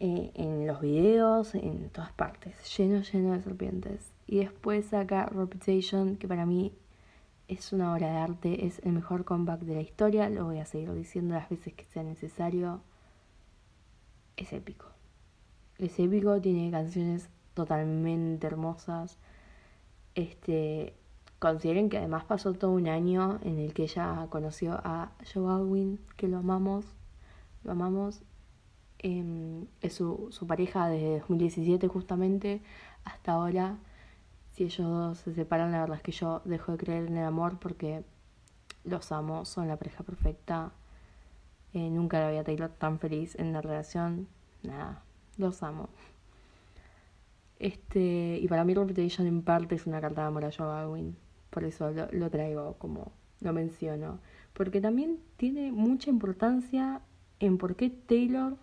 eh, 0.00 0.32
en 0.34 0.66
los 0.66 0.80
videos, 0.80 1.54
en 1.54 1.90
todas 1.90 2.12
partes, 2.12 2.56
lleno, 2.76 3.02
lleno 3.02 3.32
de 3.32 3.42
serpientes. 3.42 4.12
Y 4.26 4.38
después 4.38 4.86
saca 4.86 5.26
Reputation, 5.26 6.16
que 6.16 6.28
para 6.28 6.46
mí 6.46 6.72
es 7.48 7.72
una 7.72 7.92
obra 7.92 8.08
de 8.10 8.16
arte, 8.18 8.66
es 8.66 8.80
el 8.84 8.92
mejor 8.92 9.24
comeback 9.24 9.60
de 9.60 9.74
la 9.74 9.82
historia, 9.82 10.28
lo 10.30 10.44
voy 10.46 10.58
a 10.58 10.66
seguir 10.66 10.92
diciendo 10.92 11.34
las 11.34 11.48
veces 11.48 11.74
que 11.74 11.84
sea 11.84 12.02
necesario. 12.02 12.80
Es 14.36 14.52
épico. 14.52 14.86
Es 15.78 15.98
épico, 15.98 16.40
tiene 16.40 16.70
canciones 16.70 17.28
totalmente 17.54 18.46
hermosas 18.46 19.18
este, 20.14 20.94
consideren 21.38 21.88
que 21.88 21.98
además 21.98 22.24
pasó 22.24 22.52
todo 22.52 22.72
un 22.72 22.88
año 22.88 23.38
en 23.42 23.58
el 23.58 23.72
que 23.72 23.84
ella 23.84 24.26
conoció 24.30 24.74
a 24.84 25.12
Joe 25.32 25.52
Alwyn, 25.52 26.00
que 26.16 26.28
lo 26.28 26.38
amamos, 26.38 26.84
lo 27.64 27.72
amamos. 27.72 28.22
Em, 29.02 29.66
es 29.80 29.94
su, 29.94 30.28
su 30.30 30.46
pareja 30.46 30.88
desde 30.88 31.20
2017 31.20 31.88
justamente 31.88 32.60
hasta 33.04 33.32
ahora. 33.32 33.78
Si 34.52 34.64
ellos 34.64 34.86
dos 34.86 35.18
se 35.18 35.32
separan, 35.34 35.72
la 35.72 35.80
verdad 35.80 35.96
es 35.96 36.02
que 36.02 36.12
yo 36.12 36.42
dejo 36.44 36.72
de 36.72 36.78
creer 36.78 37.06
en 37.06 37.16
el 37.16 37.24
amor 37.24 37.58
porque 37.58 38.04
los 38.84 39.10
amo, 39.12 39.44
son 39.46 39.68
la 39.68 39.76
pareja 39.76 40.04
perfecta. 40.04 40.72
Eh, 41.72 41.88
nunca 41.88 42.18
la 42.20 42.28
había 42.28 42.44
tenido 42.44 42.68
tan 42.68 42.98
feliz 42.98 43.36
en 43.38 43.52
la 43.54 43.62
relación. 43.62 44.28
Nada, 44.62 45.02
los 45.38 45.62
amo. 45.62 45.88
Este, 47.58 48.38
y 48.40 48.48
para 48.48 48.64
mí 48.64 48.74
Reputation 48.74 49.26
en 49.26 49.42
parte 49.42 49.76
es 49.76 49.86
una 49.86 50.00
carta 50.00 50.22
de 50.22 50.28
amor 50.28 50.44
a 50.44 50.50
Joe 50.52 50.78
Alwyn. 50.78 51.16
Por 51.48 51.64
eso 51.64 51.90
lo 52.12 52.30
traigo 52.30 52.74
como 52.78 53.12
lo 53.40 53.52
menciono. 53.54 54.18
Porque 54.52 54.80
también 54.82 55.20
tiene 55.36 55.72
mucha 55.72 56.10
importancia 56.10 57.00
en 57.38 57.56
por 57.56 57.76
qué 57.76 57.88
Taylor 57.88 58.56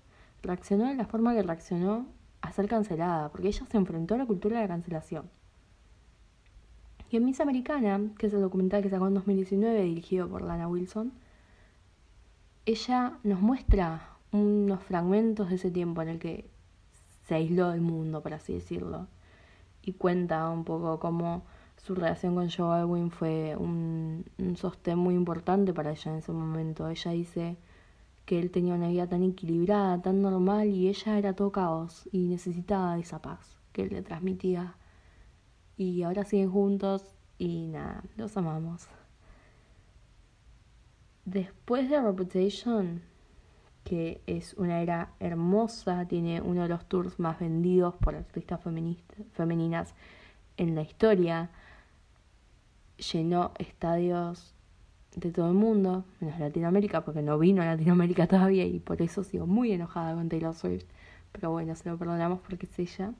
reaccionó 0.44 0.88
de 0.88 0.96
la 0.96 1.06
forma 1.06 1.34
que 1.34 1.44
reaccionó 1.44 2.08
a 2.41 2.51
ser 2.51 2.67
cancelada. 2.67 3.29
Porque 3.29 3.48
ella 3.48 3.65
se 3.70 3.77
enfrentó 3.77 4.15
a 4.15 4.17
la 4.17 4.25
cultura 4.25 4.58
de 4.58 4.63
la 4.63 4.67
cancelación. 4.67 5.29
Y 7.10 7.17
en 7.17 7.25
Miss 7.25 7.39
Americana, 7.39 8.01
que 8.17 8.27
es 8.27 8.34
el 8.34 8.41
documental 8.41 8.84
que 8.84 8.89
sacó 8.89 9.08
en 9.08 9.13
2019 9.13 9.82
dirigido 9.84 10.27
por 10.27 10.41
Lana 10.41 10.67
Wilson, 10.67 11.13
ella 12.65 13.17
nos 13.24 13.39
muestra 13.39 14.10
unos 14.34 14.84
fragmentos 14.84 15.50
de 15.50 15.56
ese 15.56 15.72
tiempo 15.72 16.01
en 16.01 16.10
el 16.10 16.20
que 16.20 16.50
se 17.25 17.36
aisló 17.36 17.70
del 17.72 17.82
mundo, 17.82 18.22
por 18.22 18.34
así 18.34 18.53
decirlo. 18.53 19.08
Y 19.82 19.94
cuenta 19.94 20.50
un 20.50 20.65
poco 20.65 21.00
cómo 21.00 21.44
su 21.77 21.96
relación 21.96 22.36
con 22.36 22.50
Joe 22.50 22.79
Alwyn 22.79 23.12
fue 23.12 23.56
un, 23.56 24.25
sostén 24.58 24.98
muy 24.98 25.15
importante 25.15 25.74
para 25.74 25.91
ella 25.91 26.12
en 26.12 26.17
ese 26.17 26.34
momento. 26.34 26.89
Ella 26.89 27.12
dice 27.12 27.58
que 28.27 28.39
él 28.39 28.51
tenía 28.51 28.74
una 28.74 28.89
vida 28.89 29.07
tan 29.07 29.24
equilibrada, 29.24 30.01
tan 30.01 30.22
normal, 30.22 30.67
y 30.67 30.89
ella 30.89 31.17
era 31.17 31.34
todo 31.34 31.53
caos 31.53 32.10
y 32.12 32.27
necesitaba 32.27 33.00
esa 33.00 33.22
paz 33.22 33.57
que 33.72 33.84
él 33.84 33.89
le 33.93 34.01
transmitía. 34.01 34.75
Y 35.77 36.03
ahora 36.03 36.25
siguen 36.25 36.51
juntos 36.51 37.15
y 37.38 37.67
nada, 37.67 38.03
los 38.17 38.36
amamos. 38.36 38.89
Después 41.24 41.89
de 41.89 42.01
Reputation, 42.01 43.01
que 43.86 44.22
es 44.27 44.55
una 44.55 44.81
era 44.81 45.13
hermosa, 45.22 46.05
tiene 46.05 46.41
uno 46.41 46.63
de 46.63 46.67
los 46.67 46.86
tours 46.86 47.19
más 47.19 47.39
vendidos 47.39 47.96
por 47.96 48.13
artistas 48.13 48.60
femeninas 49.31 49.96
en 50.57 50.75
la 50.75 50.81
historia, 50.81 51.50
llenó 52.98 53.53
estadios 53.57 54.57
de 55.17 55.31
todo 55.31 55.47
el 55.47 55.55
mundo, 55.55 56.05
menos 56.19 56.39
Latinoamérica, 56.39 57.03
porque 57.03 57.21
no 57.21 57.39
vino 57.39 57.62
a 57.62 57.65
Latinoamérica 57.65 58.27
todavía 58.33 58.65
y 58.65 58.79
por 58.79 59.01
eso 59.01 59.24
sigo 59.24 59.47
muy 59.47 59.71
enojada 59.71 60.13
con 60.13 60.29
Taylor 60.29 60.53
Swift, 60.53 60.86
pero 61.31 61.51
bueno, 61.51 61.75
se 61.75 61.89
lo 61.89 61.97
perdonamos 61.97 62.39
porque 62.39 62.67
es 62.67 62.79
ella. 62.79 63.13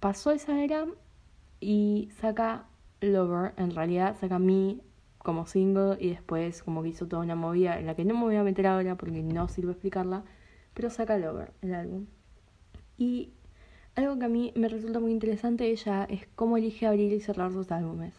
Pasó 0.00 0.32
esa 0.32 0.62
era 0.62 0.86
y 1.60 2.10
saca 2.20 2.66
Lover, 3.00 3.52
en 3.56 3.70
realidad 3.70 4.16
saca 4.18 4.38
mi 4.38 4.82
como 5.18 5.46
single 5.46 5.96
y 6.00 6.08
después 6.10 6.62
como 6.62 6.82
que 6.82 6.88
hizo 6.88 7.06
toda 7.06 7.22
una 7.22 7.36
movida 7.36 7.78
en 7.78 7.86
la 7.86 7.94
que 7.94 8.04
no 8.04 8.14
me 8.14 8.22
voy 8.22 8.36
a 8.36 8.42
meter 8.42 8.66
ahora 8.66 8.96
porque 8.96 9.22
no 9.22 9.48
sirve 9.48 9.72
explicarla, 9.72 10.24
pero 10.74 10.90
saca 10.90 11.18
Lover, 11.18 11.52
el 11.62 11.74
álbum. 11.74 12.06
Y 12.98 13.32
algo 13.94 14.18
que 14.18 14.24
a 14.24 14.28
mí 14.28 14.52
me 14.56 14.68
resulta 14.68 14.98
muy 14.98 15.12
interesante 15.12 15.70
ella 15.70 16.04
es 16.04 16.26
cómo 16.34 16.56
elige 16.56 16.86
abrir 16.86 17.12
y 17.12 17.20
cerrar 17.20 17.52
sus 17.52 17.70
álbumes. 17.70 18.14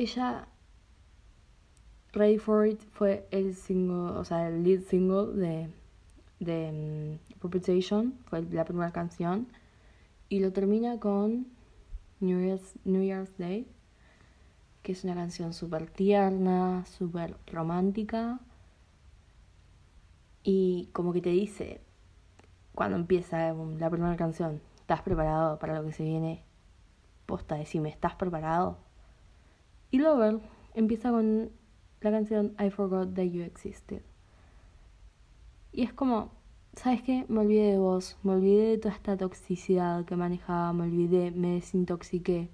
Ella, 0.00 0.48
Ready 2.14 2.38
for 2.38 2.66
It 2.66 2.80
fue 2.92 3.28
el 3.30 3.54
single, 3.54 4.18
o 4.18 4.24
sea, 4.24 4.48
el 4.48 4.64
lead 4.64 4.80
single 4.80 5.34
de, 5.34 5.68
de 6.38 7.18
um, 7.42 8.10
fue 8.30 8.42
la 8.50 8.64
primera 8.64 8.92
canción, 8.92 9.46
y 10.30 10.40
lo 10.40 10.52
termina 10.52 10.98
con 10.98 11.48
New 12.20 12.40
Year's, 12.40 12.78
New 12.84 13.02
Year's 13.02 13.36
Day 13.36 13.66
que 14.82 14.92
es 14.92 15.04
una 15.04 15.14
canción 15.14 15.52
súper 15.52 15.90
tierna, 15.90 16.86
súper 16.86 17.36
romántica 17.46 18.40
y 20.42 20.88
como 20.94 21.12
que 21.12 21.20
te 21.20 21.28
dice 21.28 21.82
cuando 22.74 22.96
empieza 22.96 23.52
la 23.52 23.90
primera 23.90 24.16
canción, 24.16 24.62
¿estás 24.76 25.02
preparado 25.02 25.58
para 25.58 25.74
lo 25.74 25.84
que 25.84 25.92
se 25.92 26.04
viene? 26.04 26.42
Posta, 27.26 27.56
decime, 27.56 27.90
¿estás 27.90 28.14
preparado? 28.14 28.89
Y 29.90 29.98
luego 29.98 30.40
empieza 30.74 31.10
con 31.10 31.50
la 32.00 32.10
canción 32.10 32.54
I 32.58 32.70
Forgot 32.70 33.14
That 33.14 33.24
You 33.24 33.42
Existed. 33.42 34.02
Y 35.72 35.82
es 35.82 35.92
como, 35.92 36.30
¿sabes 36.74 37.02
qué? 37.02 37.26
Me 37.28 37.40
olvidé 37.40 37.72
de 37.72 37.78
vos, 37.78 38.16
me 38.22 38.32
olvidé 38.32 38.70
de 38.70 38.78
toda 38.78 38.94
esta 38.94 39.16
toxicidad 39.16 40.04
que 40.04 40.16
manejaba, 40.16 40.72
me 40.72 40.84
olvidé, 40.84 41.30
me 41.30 41.54
desintoxiqué 41.54 42.50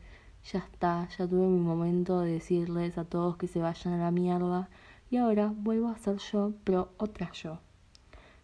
ya 0.53 0.61
está, 0.61 1.09
ya 1.19 1.27
tuve 1.27 1.47
mi 1.49 1.59
momento 1.59 2.21
de 2.21 2.35
decirles 2.35 2.99
a 2.99 3.05
todos 3.05 3.37
que 3.37 3.49
se 3.49 3.61
vayan 3.61 3.95
a 3.95 4.05
la 4.05 4.11
mierda 4.13 4.69
y 5.11 5.17
ahora 5.17 5.53
vuelvo 5.57 5.89
a 5.89 5.99
ser 5.99 6.19
yo, 6.19 6.53
pero 6.63 6.93
otra 6.99 7.33
yo. 7.33 7.59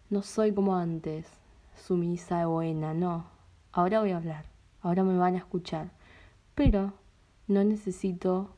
No 0.09 0.21
soy 0.21 0.53
como 0.53 0.75
antes, 0.75 1.27
sumisa 1.75 2.45
buena, 2.47 2.93
no. 2.93 3.25
Ahora 3.71 4.01
voy 4.01 4.11
a 4.11 4.17
hablar, 4.17 4.45
ahora 4.81 5.03
me 5.03 5.17
van 5.17 5.35
a 5.35 5.37
escuchar, 5.37 5.91
pero 6.55 6.91
no 7.47 7.63
necesito 7.63 8.49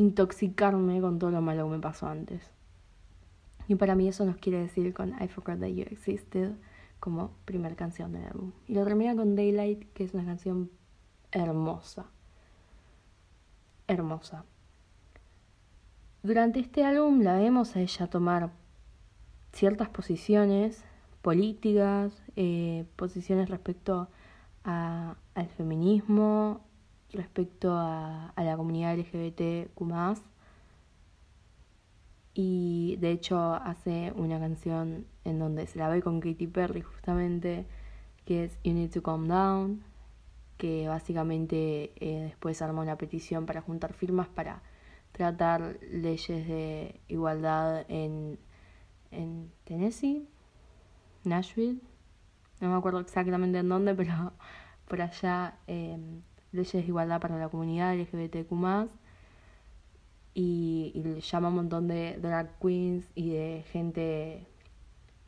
intoxicarme 0.00 1.00
con 1.02 1.18
todo 1.18 1.30
lo 1.30 1.42
malo 1.42 1.64
que 1.64 1.76
me 1.76 1.78
pasó 1.78 2.06
antes. 2.06 2.50
Y 3.68 3.74
para 3.74 3.94
mí 3.94 4.08
eso 4.08 4.24
nos 4.24 4.36
quiere 4.36 4.58
decir 4.58 4.92
con 4.94 5.10
I 5.22 5.28
Forgot 5.28 5.60
That 5.60 5.68
You 5.68 5.84
Existed 5.90 6.52
como 6.98 7.32
primera 7.44 7.76
canción 7.76 8.12
del 8.12 8.24
álbum. 8.24 8.52
Y 8.66 8.74
lo 8.74 8.84
termina 8.84 9.14
con 9.14 9.36
Daylight, 9.36 9.92
que 9.92 10.04
es 10.04 10.14
una 10.14 10.24
canción 10.24 10.70
hermosa. 11.32 12.06
Hermosa. 13.86 14.44
durante 16.22 16.60
este 16.60 16.84
álbum 16.84 17.22
la 17.22 17.36
vemos 17.36 17.74
a 17.74 17.80
ella 17.80 18.06
tomar 18.06 18.50
ciertas 19.52 19.88
posiciones 19.88 20.84
políticas, 21.22 22.22
eh, 22.36 22.86
posiciones 22.96 23.50
respecto 23.50 24.08
al 24.62 25.48
feminismo, 25.56 26.60
respecto 27.12 27.72
a, 27.74 28.30
a 28.30 28.44
la 28.44 28.56
comunidad 28.56 28.96
LGBTQ 28.96 29.80
y 32.34 32.96
de 33.00 33.10
hecho 33.10 33.54
hace 33.54 34.12
una 34.16 34.38
canción 34.38 35.06
en 35.24 35.38
donde 35.38 35.66
se 35.66 35.78
la 35.78 35.88
ve 35.88 36.02
con 36.02 36.20
Katy 36.20 36.46
Perry 36.46 36.82
justamente, 36.82 37.66
que 38.24 38.44
es 38.44 38.58
You 38.62 38.72
Need 38.72 38.92
to 38.92 39.02
Calm 39.02 39.28
Down, 39.28 39.82
que 40.56 40.88
básicamente 40.88 41.92
eh, 41.96 42.22
después 42.22 42.62
armó 42.62 42.82
una 42.82 42.96
petición 42.96 43.46
para 43.46 43.62
juntar 43.62 43.92
firmas 43.94 44.28
para 44.28 44.62
tratar 45.12 45.78
leyes 45.90 46.46
de 46.46 47.00
igualdad 47.08 47.84
en, 47.88 48.38
en 49.10 49.50
Tennessee, 49.64 50.28
Nashville, 51.24 51.80
no 52.60 52.70
me 52.70 52.76
acuerdo 52.76 53.00
exactamente 53.00 53.58
en 53.58 53.68
dónde, 53.68 53.94
pero 53.94 54.32
por 54.88 55.02
allá 55.02 55.58
eh, 55.66 55.98
leyes 56.52 56.72
de 56.72 56.80
igualdad 56.80 57.20
para 57.20 57.38
la 57.38 57.48
comunidad 57.48 57.96
LGBTQ 57.96 58.90
y, 60.34 60.92
y 60.94 61.20
llama 61.20 61.48
un 61.48 61.54
montón 61.54 61.88
de 61.88 62.18
drag 62.20 62.58
queens 62.60 63.06
y 63.14 63.30
de 63.30 63.64
gente 63.72 64.46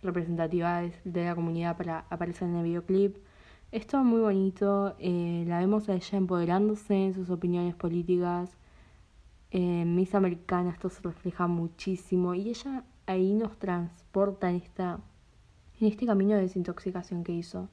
representativa 0.03 0.83
de 1.05 1.25
la 1.25 1.35
comunidad 1.35 1.77
para 1.77 2.07
aparecer 2.11 2.49
en 2.49 2.57
el 2.57 2.65
videoclip. 2.65 3.17
Es 3.71 3.87
todo 3.87 4.05
muy 4.05 4.21
bonito, 4.21 4.95
eh, 4.99 5.45
la 5.47 5.59
vemos 5.61 5.89
a 5.89 5.95
ella 5.95 6.19
empoderándose 6.19 6.95
en 7.07 7.15
sus 7.15 7.31
opiniones 7.31 7.75
políticas. 7.75 8.51
En 9.51 9.95
Miss 9.95 10.15
Americana 10.15 10.71
esto 10.71 10.91
se 10.91 11.01
refleja 11.03 11.47
muchísimo 11.47 12.35
y 12.35 12.51
ella 12.51 12.85
ahí 13.07 13.33
nos 13.35 13.59
transporta 13.59 14.51
en, 14.51 14.57
esta, 14.57 15.01
en 15.81 15.87
este 15.89 16.07
camino 16.07 16.35
de 16.35 16.43
desintoxicación 16.43 17.25
que 17.25 17.33
hizo. 17.33 17.69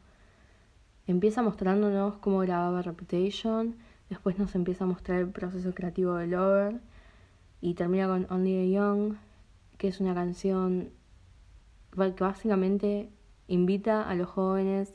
Empieza 1.10 1.42
mostrándonos 1.42 2.18
cómo 2.18 2.38
grababa 2.42 2.84
Reputation, 2.84 3.78
después 4.12 4.38
nos 4.38 4.54
empieza 4.54 4.84
a 4.84 4.88
mostrar 4.88 5.18
el 5.18 5.30
proceso 5.30 5.74
creativo 5.74 6.14
de 6.14 6.28
Lover 6.28 6.82
y 7.62 7.74
termina 7.74 8.06
con 8.06 8.28
Only 8.30 8.52
the 8.52 8.70
Young, 8.70 9.16
que 9.80 9.88
es 9.88 10.00
una 10.02 10.14
canción 10.14 10.92
que 11.90 12.12
básicamente 12.12 13.10
invita 13.48 14.08
a 14.08 14.14
los 14.14 14.28
jóvenes 14.30 14.94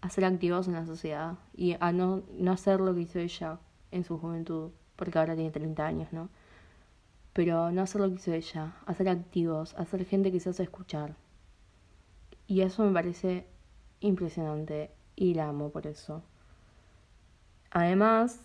a 0.00 0.10
ser 0.10 0.24
activos 0.24 0.66
en 0.66 0.74
la 0.74 0.84
sociedad 0.84 1.38
y 1.54 1.76
a 1.78 1.92
no, 1.92 2.24
no 2.36 2.50
hacer 2.50 2.80
lo 2.80 2.92
que 2.92 3.02
hizo 3.02 3.20
ella 3.20 3.60
en 3.92 4.02
su 4.02 4.18
juventud, 4.18 4.72
porque 4.96 5.20
ahora 5.20 5.36
tiene 5.36 5.52
30 5.52 5.86
años, 5.86 6.12
¿no? 6.12 6.28
Pero 7.34 7.70
no 7.70 7.82
hacer 7.82 8.00
lo 8.00 8.08
que 8.08 8.16
hizo 8.16 8.32
ella, 8.32 8.74
a 8.84 8.94
ser 8.94 9.08
activos, 9.08 9.76
a 9.78 9.84
ser 9.84 10.04
gente 10.06 10.32
que 10.32 10.40
se 10.40 10.50
hace 10.50 10.64
escuchar. 10.64 11.14
Y 12.48 12.62
eso 12.62 12.84
me 12.84 12.92
parece 12.92 13.46
impresionante 14.00 14.90
y 15.16 15.34
la 15.34 15.48
amo 15.48 15.70
por 15.70 15.86
eso. 15.86 16.22
Además, 17.70 18.40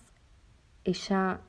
ella 0.83 1.41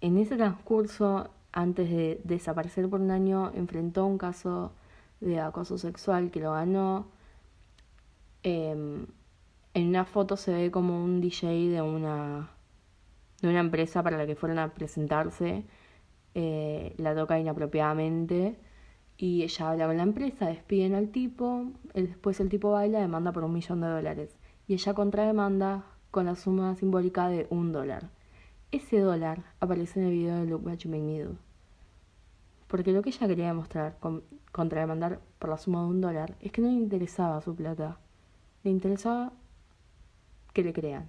en 0.00 0.18
ese 0.18 0.36
transcurso 0.36 1.30
antes 1.52 1.90
de 1.90 2.20
desaparecer 2.24 2.88
por 2.88 3.00
un 3.00 3.10
año, 3.10 3.52
enfrentó 3.54 4.06
un 4.06 4.18
caso 4.18 4.72
de 5.20 5.40
acoso 5.40 5.78
sexual 5.78 6.30
que 6.30 6.40
lo 6.40 6.52
ganó. 6.52 7.06
Em, 8.42 9.06
en 9.74 9.88
una 9.88 10.04
foto 10.04 10.36
se 10.36 10.52
ve 10.52 10.70
como 10.70 11.04
un 11.04 11.20
DJ 11.20 11.70
de 11.70 11.82
una, 11.82 12.50
de 13.42 13.48
una 13.48 13.60
empresa 13.60 14.02
para 14.02 14.16
la 14.18 14.26
que 14.26 14.36
fueron 14.36 14.58
a 14.58 14.72
presentarse, 14.74 15.64
eh, 16.34 16.94
la 16.98 17.14
toca 17.14 17.38
inapropiadamente 17.38 18.56
y 19.18 19.42
ella 19.42 19.70
habla 19.70 19.86
con 19.86 19.96
la 19.98 20.02
empresa, 20.04 20.46
despiden 20.46 20.94
al 20.94 21.10
tipo, 21.10 21.66
después 21.94 22.40
el 22.40 22.48
tipo 22.48 22.72
baila, 22.72 23.00
demanda 23.00 23.32
por 23.32 23.44
un 23.44 23.52
millón 23.52 23.80
de 23.82 23.88
dólares 23.88 24.39
y 24.70 24.74
ella 24.74 24.94
contrademanda 24.94 25.84
con 26.10 26.26
la 26.26 26.36
suma 26.36 26.76
simbólica 26.76 27.28
de 27.28 27.46
un 27.50 27.72
dólar 27.72 28.08
ese 28.72 29.00
dólar 29.00 29.42
aparece 29.58 30.00
en 30.00 30.06
el 30.06 30.12
video 30.12 30.36
de 30.36 30.46
Look 30.46 30.64
What 30.64 30.78
You. 30.78 31.36
Porque 32.68 32.92
lo 32.92 33.02
que 33.02 33.10
ella 33.10 33.26
quería 33.26 33.46
demostrar 33.48 33.98
con, 33.98 34.22
contra 34.52 34.80
demandar 34.80 35.20
por 35.38 35.50
la 35.50 35.58
suma 35.58 35.80
de 35.82 35.88
un 35.88 36.00
dólar 36.00 36.36
es 36.40 36.52
que 36.52 36.62
no 36.62 36.68
le 36.68 36.74
interesaba 36.74 37.40
su 37.42 37.54
plata. 37.54 37.98
Le 38.62 38.70
interesaba 38.70 39.32
que 40.52 40.62
le 40.62 40.72
crean. 40.72 41.08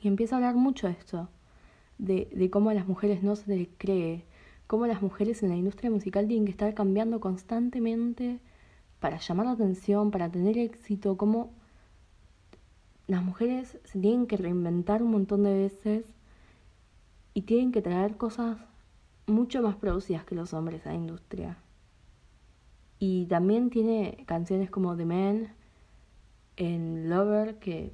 Y 0.00 0.08
empieza 0.08 0.34
a 0.34 0.38
hablar 0.38 0.54
mucho 0.54 0.86
de 0.86 0.94
esto. 0.94 1.28
De, 1.98 2.28
de 2.34 2.50
cómo 2.50 2.70
a 2.70 2.74
las 2.74 2.86
mujeres 2.86 3.22
no 3.22 3.36
se 3.36 3.54
les 3.54 3.68
cree. 3.76 4.24
Cómo 4.66 4.86
las 4.86 5.02
mujeres 5.02 5.42
en 5.42 5.50
la 5.50 5.56
industria 5.56 5.90
musical 5.90 6.26
tienen 6.26 6.46
que 6.46 6.52
estar 6.52 6.72
cambiando 6.72 7.20
constantemente 7.20 8.40
para 8.98 9.18
llamar 9.18 9.44
la 9.44 9.52
atención, 9.52 10.10
para 10.10 10.30
tener 10.30 10.56
éxito. 10.56 11.18
Cómo 11.18 11.52
las 13.06 13.22
mujeres 13.22 13.78
se 13.84 13.98
tienen 13.98 14.26
que 14.26 14.36
reinventar 14.36 15.02
un 15.02 15.10
montón 15.10 15.42
de 15.42 15.54
veces 15.54 16.06
y 17.34 17.42
tienen 17.42 17.72
que 17.72 17.82
traer 17.82 18.16
cosas 18.16 18.58
mucho 19.26 19.62
más 19.62 19.76
producidas 19.76 20.24
que 20.24 20.34
los 20.34 20.54
hombres 20.54 20.86
a 20.86 20.90
la 20.90 20.96
industria. 20.96 21.58
Y 22.98 23.26
también 23.26 23.70
tiene 23.70 24.24
canciones 24.26 24.70
como 24.70 24.96
The 24.96 25.04
Man 25.04 25.52
en 26.56 27.10
Lover 27.10 27.58
que 27.58 27.92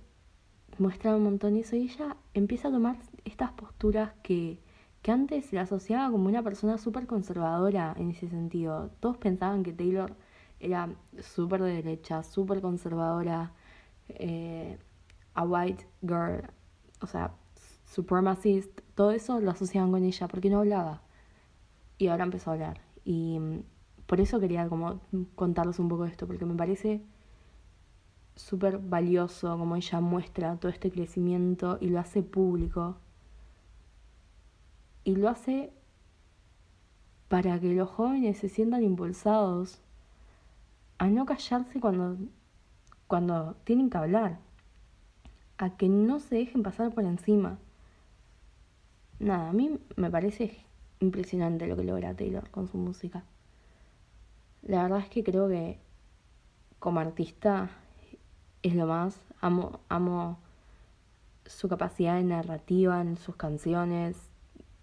muestran 0.79 1.17
un 1.17 1.25
montón 1.25 1.57
eso 1.57 1.77
y 1.77 1.85
ella 1.85 2.17
empieza 2.35 2.69
a 2.69 2.71
tomar 2.71 2.97
estas 3.25 3.53
posturas 3.53 4.13
que, 4.23 4.59
que 5.03 5.11
antes 5.11 5.47
se 5.47 5.57
la 5.57 5.63
asociaba 5.63 6.11
como 6.11 6.29
una 6.29 6.43
persona 6.43 6.79
súper 6.79 7.07
conservadora 7.07 7.95
en 7.99 8.11
ese 8.11 8.29
sentido. 8.29 8.91
Todos 9.01 9.17
pensaban 9.17 9.63
que 9.63 9.73
Taylor 9.73 10.15
era 10.61 10.91
súper 11.21 11.63
de 11.63 11.75
derecha, 11.75 12.23
súper 12.23 12.61
conservadora, 12.61 13.53
eh, 14.09 14.79
a 15.35 15.45
white 15.45 15.87
girl, 16.03 16.43
o 17.01 17.07
sea, 17.07 17.33
supremacist, 17.87 18.81
todo 18.95 19.11
eso 19.11 19.41
lo 19.41 19.51
asociaban 19.51 19.91
con 19.91 20.05
ella 20.05 20.29
porque 20.29 20.51
no 20.51 20.61
hablaba. 20.61 21.03
Y 21.99 22.09
ahora 22.09 22.25
empezó 22.25 22.51
a 22.51 22.55
hablar. 22.55 22.81
Y 23.05 23.39
mm, 23.39 23.63
por 24.07 24.21
eso 24.21 24.41
quería 24.41 24.69
como 24.69 25.01
contarles 25.35 25.79
un 25.79 25.89
poco 25.89 26.05
de 26.05 26.11
esto, 26.11 26.27
porque 26.27 26.45
me 26.45 26.55
parece 26.55 27.03
súper 28.37 28.79
valioso 28.79 29.57
como 29.59 29.77
ella 29.77 30.01
muestra 30.01 30.57
todo 30.57 30.71
este 30.73 30.91
crecimiento 30.91 31.79
y 31.81 31.89
lo 31.89 32.01
hace 32.01 32.23
público. 32.23 32.97
Y 35.05 35.17
lo 35.17 35.29
hace 35.29 35.73
para 37.29 37.59
que 37.61 37.73
los 37.75 37.89
jóvenes 37.89 38.39
se 38.39 38.49
sientan 38.49 38.83
impulsados 38.83 39.81
a 40.99 41.09
no 41.09 41.25
callarse 41.27 41.81
cuando, 41.81 42.17
cuando 43.07 43.57
tienen 43.65 43.89
que 43.89 43.99
hablar, 43.99 44.41
a 45.61 45.77
que 45.77 45.89
no 45.89 46.21
se 46.21 46.37
dejen 46.37 46.63
pasar 46.63 46.93
por 46.93 47.05
encima 47.05 47.59
nada, 49.21 49.51
a 49.51 49.53
mí 49.53 49.79
me 49.97 50.11
parece 50.11 50.57
impresionante 50.99 51.67
lo 51.67 51.77
que 51.77 51.85
logra 51.85 52.15
Taylor 52.15 52.51
con 52.51 52.67
su 52.67 52.79
música. 52.79 53.23
La 54.63 54.83
verdad 54.83 55.01
es 55.01 55.09
que 55.09 55.23
creo 55.23 55.49
que 55.49 55.79
como 56.79 57.01
artista 57.01 57.71
es 58.63 58.75
lo 58.75 58.87
más. 58.87 59.21
Amo, 59.41 59.81
amo 59.89 60.39
su 61.47 61.69
capacidad 61.69 62.17
de 62.17 62.25
narrativa 62.25 63.01
en 63.01 63.17
sus 63.17 63.37
canciones. 63.37 64.17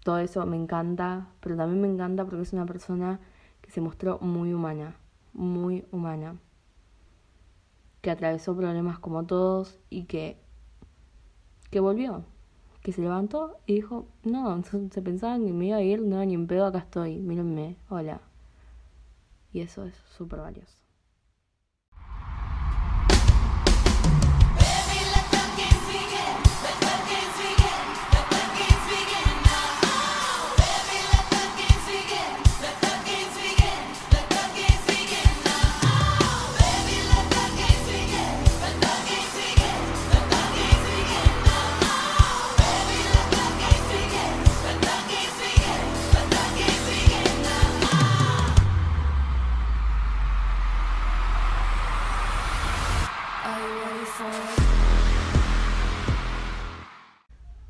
Todo 0.02 0.18
eso 0.18 0.44
me 0.46 0.56
encanta, 0.56 1.28
pero 1.40 1.56
también 1.56 1.80
me 1.80 1.88
encanta 1.88 2.24
porque 2.24 2.42
es 2.42 2.52
una 2.52 2.66
persona 2.66 3.20
que 3.60 3.70
se 3.70 3.80
mostró 3.80 4.18
muy 4.20 4.54
humana, 4.54 4.96
muy 5.32 5.84
humana. 5.90 6.36
Que 8.00 8.10
atravesó 8.10 8.56
problemas 8.56 8.98
como 9.00 9.24
todos 9.26 9.78
y 9.90 10.04
que, 10.04 10.40
que 11.70 11.80
volvió 11.80 12.24
que 12.82 12.92
se 12.92 13.02
levantó 13.02 13.58
y 13.66 13.74
dijo, 13.74 14.06
no, 14.24 14.62
se 14.62 15.02
pensaban 15.02 15.44
que 15.44 15.52
me 15.52 15.66
iba 15.66 15.76
a 15.76 15.82
ir, 15.82 16.00
no, 16.00 16.24
ni 16.24 16.34
en 16.34 16.46
pedo, 16.46 16.66
acá 16.66 16.78
estoy, 16.78 17.18
mírenme, 17.18 17.76
hola. 17.90 18.20
Y 19.52 19.60
eso 19.60 19.84
es 19.84 19.94
súper 20.16 20.40
valioso. 20.40 20.87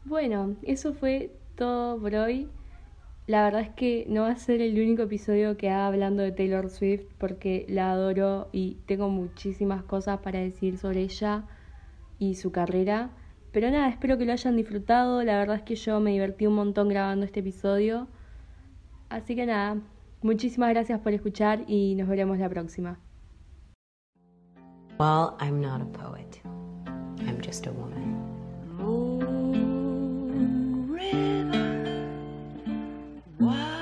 Bueno, 0.08 0.56
eso 0.62 0.94
fue 0.94 1.36
todo 1.54 2.00
por 2.00 2.14
hoy. 2.14 2.48
La 3.26 3.44
verdad 3.44 3.60
es 3.60 3.68
que 3.68 4.06
no 4.08 4.22
va 4.22 4.30
a 4.30 4.36
ser 4.36 4.62
el 4.62 4.72
único 4.80 5.02
episodio 5.02 5.58
que 5.58 5.68
haga 5.68 5.86
hablando 5.86 6.22
de 6.22 6.32
Taylor 6.32 6.70
Swift 6.70 7.04
porque 7.18 7.66
la 7.68 7.92
adoro 7.92 8.48
y 8.50 8.78
tengo 8.86 9.10
muchísimas 9.10 9.82
cosas 9.82 10.20
para 10.20 10.38
decir 10.38 10.78
sobre 10.78 11.02
ella 11.02 11.44
y 12.18 12.36
su 12.36 12.52
carrera. 12.52 13.10
Pero 13.52 13.70
nada, 13.70 13.90
espero 13.90 14.16
que 14.16 14.24
lo 14.24 14.32
hayan 14.32 14.56
disfrutado. 14.56 15.22
La 15.24 15.36
verdad 15.36 15.56
es 15.56 15.62
que 15.62 15.74
yo 15.74 16.00
me 16.00 16.12
divertí 16.12 16.46
un 16.46 16.54
montón 16.54 16.88
grabando 16.88 17.26
este 17.26 17.40
episodio. 17.40 18.08
Así 19.10 19.36
que 19.36 19.44
nada, 19.44 19.76
muchísimas 20.22 20.70
gracias 20.70 21.00
por 21.00 21.12
escuchar 21.12 21.64
y 21.66 21.96
nos 21.96 22.08
veremos 22.08 22.38
la 22.38 22.48
próxima. 22.48 22.98
Well, 24.98 25.34
I'm 25.38 25.60
not 25.60 25.82
a 25.82 25.86
poet. 25.92 26.40
I'm 27.26 27.42
just 27.42 27.66
a 27.66 27.72
woman. 27.72 28.17
Wow. 33.40 33.77